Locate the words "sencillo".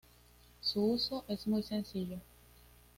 1.61-2.17